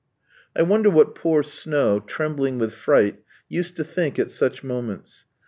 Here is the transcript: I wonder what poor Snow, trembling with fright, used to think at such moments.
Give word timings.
I 0.55 0.63
wonder 0.63 0.89
what 0.89 1.13
poor 1.13 1.43
Snow, 1.43 1.99
trembling 1.99 2.57
with 2.57 2.73
fright, 2.73 3.19
used 3.47 3.75
to 3.75 3.83
think 3.83 4.17
at 4.17 4.31
such 4.31 4.63
moments. 4.63 5.27